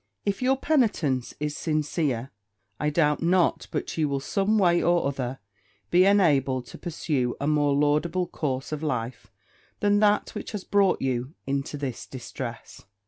If 0.25 0.41
your 0.41 0.57
penitence 0.57 1.35
is 1.39 1.55
sincere, 1.55 2.31
I 2.79 2.89
doubt 2.89 3.21
not 3.21 3.67
but 3.69 3.99
you 3.99 4.09
will, 4.09 4.19
some 4.19 4.57
way 4.57 4.81
or 4.81 5.05
other, 5.05 5.37
be 5.91 6.05
enabled 6.05 6.65
to 6.69 6.79
pursue 6.79 7.35
a 7.39 7.45
more 7.45 7.75
laudable 7.75 8.25
course 8.25 8.71
of 8.71 8.81
life 8.81 9.31
than 9.79 9.99
that 9.99 10.33
which 10.33 10.53
has 10.53 10.63
brought 10.63 11.03
you 11.03 11.35
into 11.45 11.77
this 11.77 12.07
distress. 12.07 12.81